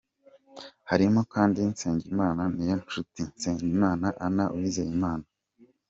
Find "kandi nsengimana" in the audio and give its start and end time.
1.33-2.43